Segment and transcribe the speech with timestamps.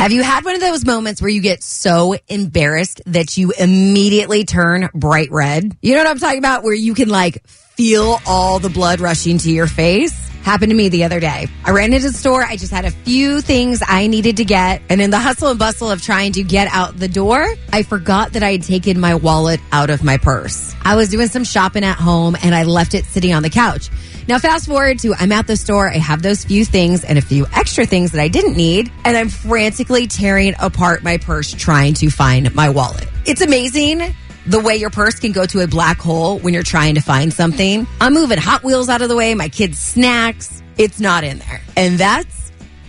[0.00, 4.44] Have you had one of those moments where you get so embarrassed that you immediately
[4.44, 5.76] turn bright red?
[5.82, 6.62] You know what I'm talking about?
[6.62, 10.14] Where you can like feel all the blood rushing to your face?
[10.42, 11.48] Happened to me the other day.
[11.66, 12.42] I ran into the store.
[12.42, 14.80] I just had a few things I needed to get.
[14.88, 18.32] And in the hustle and bustle of trying to get out the door, I forgot
[18.32, 20.74] that I had taken my wallet out of my purse.
[20.82, 23.90] I was doing some shopping at home and I left it sitting on the couch.
[24.30, 25.90] Now, fast forward to I'm at the store.
[25.90, 28.92] I have those few things and a few extra things that I didn't need.
[29.04, 33.08] And I'm frantically tearing apart my purse trying to find my wallet.
[33.26, 34.14] It's amazing
[34.46, 37.32] the way your purse can go to a black hole when you're trying to find
[37.32, 37.88] something.
[38.00, 40.62] I'm moving Hot Wheels out of the way, my kids' snacks.
[40.78, 41.60] It's not in there.
[41.76, 42.39] And that's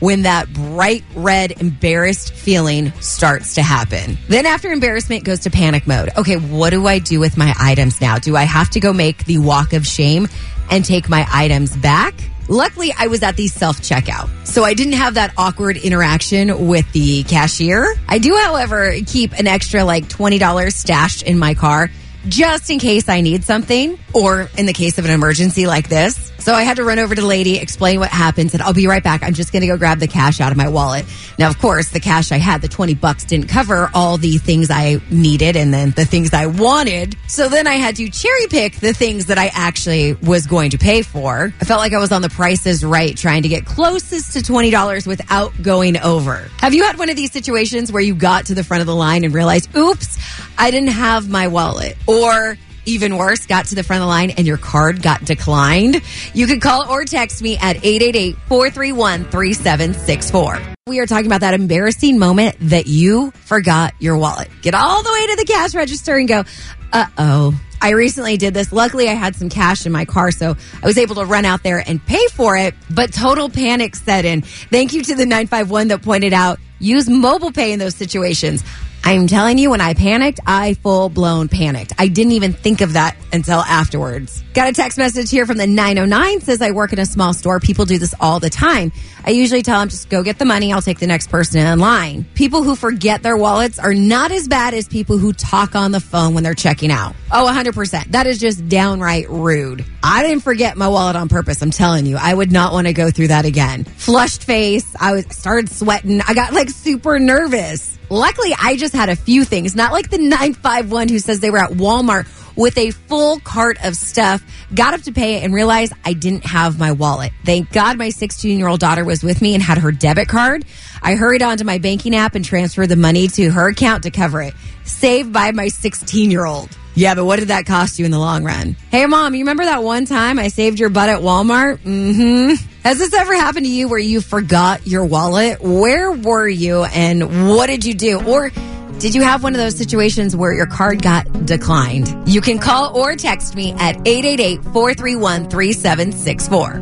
[0.01, 4.17] when that bright red embarrassed feeling starts to happen.
[4.27, 6.09] Then after embarrassment goes to panic mode.
[6.17, 8.17] Okay, what do I do with my items now?
[8.17, 10.27] Do I have to go make the walk of shame
[10.69, 12.15] and take my items back?
[12.47, 16.91] Luckily, I was at the self checkout, so I didn't have that awkward interaction with
[16.91, 17.95] the cashier.
[18.09, 21.89] I do, however, keep an extra like $20 stashed in my car
[22.27, 26.30] just in case I need something or in the case of an emergency like this.
[26.41, 28.87] So I had to run over to the lady, explain what happened, said, I'll be
[28.87, 29.21] right back.
[29.21, 31.05] I'm just going to go grab the cash out of my wallet.
[31.37, 34.71] Now, of course, the cash I had, the 20 bucks didn't cover all the things
[34.71, 37.15] I needed and then the things I wanted.
[37.27, 40.79] So then I had to cherry pick the things that I actually was going to
[40.79, 41.53] pay for.
[41.61, 44.39] I felt like I was on the Price Is Right, trying to get closest to
[44.39, 46.49] $20 without going over.
[46.57, 48.95] Have you had one of these situations where you got to the front of the
[48.95, 50.17] line and realized, oops,
[50.57, 51.97] I didn't have my wallet?
[52.07, 56.01] Or even worse, got to the front of the line and your card got declined,
[56.33, 60.75] you can call or text me at 888-431-3764.
[60.87, 64.49] We are talking about that embarrassing moment that you forgot your wallet.
[64.61, 66.43] Get all the way to the cash register and go,
[66.91, 67.53] uh-oh.
[67.83, 68.71] I recently did this.
[68.71, 71.63] Luckily, I had some cash in my car, so I was able to run out
[71.63, 74.41] there and pay for it, but total panic set in.
[74.41, 78.63] Thank you to the 951 that pointed out use mobile pay in those situations.
[79.03, 81.93] I'm telling you, when I panicked, I full blown panicked.
[81.97, 84.43] I didn't even think of that until afterwards.
[84.53, 87.59] Got a text message here from the 909 says I work in a small store.
[87.59, 88.91] People do this all the time.
[89.25, 90.71] I usually tell them just go get the money.
[90.73, 92.25] I'll take the next person in line.
[92.35, 95.99] People who forget their wallets are not as bad as people who talk on the
[95.99, 97.15] phone when they're checking out.
[97.31, 98.11] Oh, 100%.
[98.11, 99.85] That is just downright rude.
[100.03, 101.61] I didn't forget my wallet on purpose.
[101.61, 103.83] I'm telling you, I would not want to go through that again.
[103.83, 104.85] Flushed face.
[104.99, 106.21] I was started sweating.
[106.21, 107.97] I got like super nervous.
[108.11, 111.59] Luckily, I just had a few things, not like the 951 who says they were
[111.59, 112.27] at Walmart
[112.57, 114.43] with a full cart of stuff,
[114.75, 117.31] got up to pay it and realized I didn't have my wallet.
[117.45, 120.65] Thank God my 16 year old daughter was with me and had her debit card.
[121.01, 124.41] I hurried onto my banking app and transferred the money to her account to cover
[124.41, 124.55] it.
[124.83, 126.69] Saved by my 16 year old.
[126.95, 128.75] Yeah, but what did that cost you in the long run?
[128.89, 131.77] Hey, mom, you remember that one time I saved your butt at Walmart?
[131.77, 132.70] Mm hmm.
[132.83, 135.61] Has this ever happened to you where you forgot your wallet?
[135.61, 138.19] Where were you and what did you do?
[138.23, 138.49] Or
[138.97, 142.27] did you have one of those situations where your card got declined?
[142.27, 146.81] You can call or text me at 888 431 3764.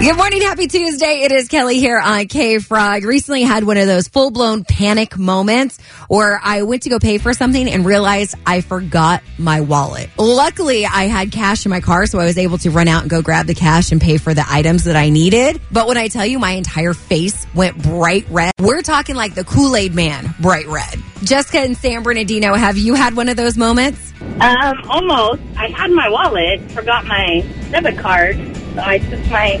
[0.00, 0.42] Good morning.
[0.42, 1.22] Happy Tuesday.
[1.22, 3.04] It is Kelli here on K Frog.
[3.04, 7.16] Recently had one of those full blown panic moments where I went to go pay
[7.16, 10.10] for something and realized I forgot my wallet.
[10.18, 13.10] Luckily, I had cash in my car, so I was able to run out and
[13.10, 15.58] go grab the cash and pay for the items that I needed.
[15.72, 19.44] But when I tell you my entire face went bright red, we're talking like the
[19.44, 20.98] Kool Aid man, bright red.
[21.22, 24.12] Jessica and San Bernardino, have you had one of those moments?
[24.40, 25.40] Um, almost.
[25.56, 27.40] I had my wallet, forgot my
[27.70, 28.36] debit card,
[28.74, 29.56] so I took my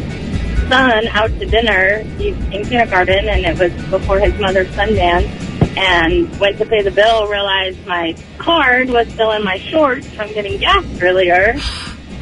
[0.68, 1.98] son out to dinner.
[2.18, 5.28] He's in kindergarten, and it was before his mother's Sundance.
[5.76, 10.32] And went to pay the bill, realized my card was still in my shorts from
[10.32, 11.56] getting gas earlier,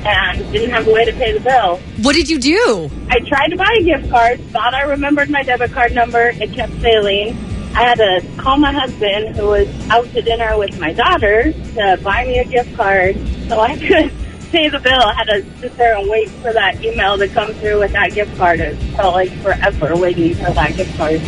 [0.06, 1.78] and didn't have a way to pay the bill.
[2.00, 2.90] What did you do?
[3.10, 6.28] I tried to buy a gift card, thought I remembered my debit card number.
[6.28, 7.36] It kept failing.
[7.74, 11.98] I had to call my husband, who was out to dinner with my daughter, to
[12.02, 13.16] buy me a gift card
[13.48, 14.10] so I could
[14.52, 15.00] pay the bill.
[15.00, 18.12] I had to sit there and wait for that email to come through with that
[18.12, 18.60] gift card.
[18.60, 21.20] It felt like forever waiting for that gift card.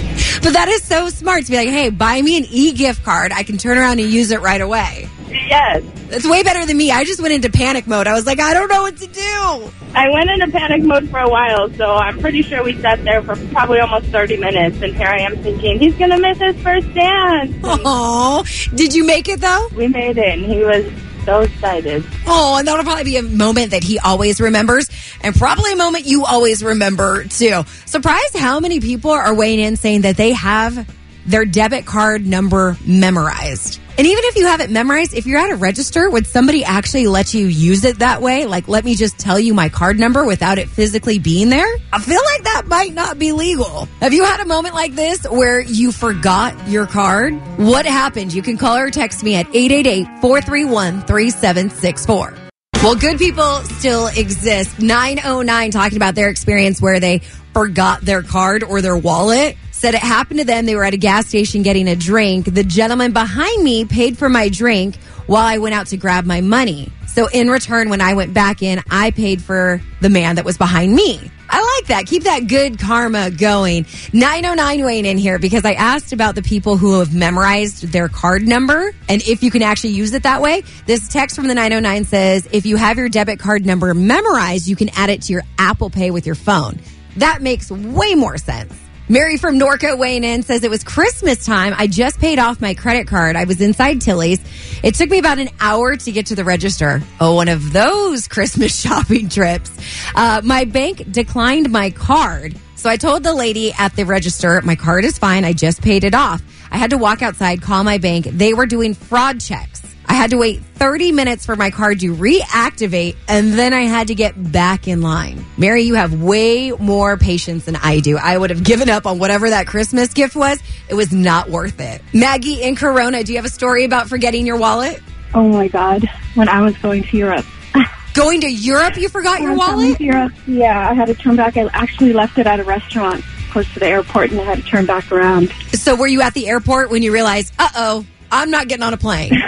[0.42, 3.32] But that is so smart to be like, hey, buy me an e gift card.
[3.32, 5.08] I can turn around and use it right away.
[5.30, 5.82] Yes.
[6.10, 6.92] It's way better than me.
[6.92, 8.06] I just went into panic mode.
[8.06, 9.70] I was like, I don't know what to do.
[9.94, 13.22] I went into panic mode for a while, so I'm pretty sure we sat there
[13.22, 16.56] for probably almost 30 minutes, and here I am thinking, he's going to miss his
[16.62, 17.56] first dance.
[17.64, 18.44] Oh,
[18.74, 19.68] did you make it though?
[19.74, 20.84] We made it, and he was
[21.24, 22.04] so excited.
[22.26, 24.88] Oh, and that'll probably be a moment that he always remembers,
[25.22, 27.64] and probably a moment you always remember too.
[27.86, 30.88] Surprised how many people are weighing in saying that they have
[31.26, 33.80] their debit card number memorized.
[33.96, 37.06] And even if you have it memorized, if you're at a register, would somebody actually
[37.06, 38.44] let you use it that way?
[38.44, 41.66] Like, let me just tell you my card number without it physically being there?
[41.92, 43.86] I feel like that might not be legal.
[44.00, 47.34] Have you had a moment like this where you forgot your card?
[47.56, 48.34] What happened?
[48.34, 52.34] You can call or text me at 888 431 3764.
[52.82, 54.80] Well, good people still exist.
[54.80, 57.20] 909 talking about their experience where they
[57.52, 60.64] forgot their card or their wallet said it happened to them.
[60.64, 62.46] They were at a gas station getting a drink.
[62.54, 64.96] The gentleman behind me paid for my drink
[65.26, 66.90] while I went out to grab my money.
[67.06, 70.56] So in return, when I went back in, I paid for the man that was
[70.56, 71.30] behind me.
[71.50, 72.06] I like that.
[72.06, 73.84] Keep that good karma going.
[74.14, 78.48] 909 Wayne in here because I asked about the people who have memorized their card
[78.48, 80.62] number and if you can actually use it that way.
[80.86, 84.76] This text from the 909 says if you have your debit card number memorized, you
[84.76, 86.80] can add it to your Apple Pay with your phone.
[87.18, 88.80] That makes way more sense.
[89.06, 91.74] Mary from Norco weighing in says it was Christmas time.
[91.76, 93.36] I just paid off my credit card.
[93.36, 94.40] I was inside Tilly's.
[94.82, 97.02] It took me about an hour to get to the register.
[97.20, 99.70] Oh, one of those Christmas shopping trips.
[100.14, 102.56] Uh, my bank declined my card.
[102.76, 105.44] So I told the lady at the register, my card is fine.
[105.44, 106.42] I just paid it off.
[106.70, 108.24] I had to walk outside, call my bank.
[108.24, 109.83] They were doing fraud checks.
[110.14, 114.06] I had to wait 30 minutes for my card to reactivate and then I had
[114.08, 115.44] to get back in line.
[115.58, 118.16] Mary, you have way more patience than I do.
[118.16, 120.60] I would have given up on whatever that Christmas gift was.
[120.88, 122.00] It was not worth it.
[122.12, 125.02] Maggie in Corona, do you have a story about forgetting your wallet?
[125.34, 126.08] Oh my God.
[126.36, 127.44] When I was going to Europe.
[128.14, 129.98] Going to Europe, you forgot your When I was going wallet?
[129.98, 131.56] to Europe, yeah, I had to turn back.
[131.56, 134.64] I actually left it at a restaurant close to the airport and I had to
[134.64, 135.50] turn back around.
[135.72, 138.94] So were you at the airport when you realized, uh oh, I'm not getting on
[138.94, 139.32] a plane?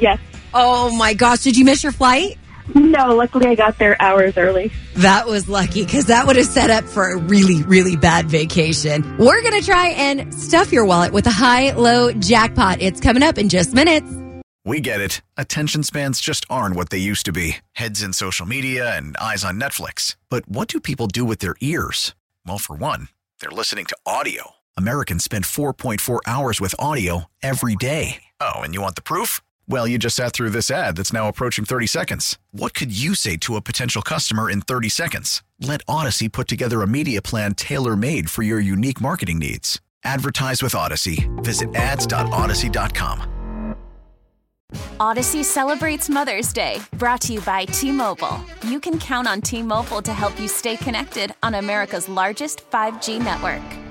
[0.00, 0.18] yes.
[0.54, 2.38] oh my gosh, did you miss your flight?
[2.74, 4.70] No, luckily I got there hours early.
[4.96, 9.16] That was lucky because that would have set up for a really, really bad vacation.
[9.16, 12.82] We're going to try and stuff your wallet with a high low jackpot.
[12.82, 14.12] It's coming up in just minutes.
[14.64, 15.22] We get it.
[15.38, 19.44] Attention spans just aren't what they used to be heads in social media and eyes
[19.44, 20.16] on Netflix.
[20.28, 22.14] But what do people do with their ears?
[22.46, 23.08] Well, for one,
[23.40, 24.56] they're listening to audio.
[24.76, 28.24] Americans spend 4.4 hours with audio every day.
[28.40, 29.40] Oh, and you want the proof?
[29.70, 32.38] Well, you just sat through this ad that's now approaching 30 seconds.
[32.52, 35.42] What could you say to a potential customer in 30 seconds?
[35.60, 39.78] Let Audacy put together a media plan tailor made for your unique marketing needs.
[40.04, 41.28] Advertise with Audacy.
[41.44, 43.34] Visit ads.audacy.com.
[45.00, 48.40] Audacy celebrates Mother's Day, brought to you by T Mobile.
[48.62, 53.18] You can count on T Mobile to help you stay connected on America's largest 5G
[53.22, 53.87] network.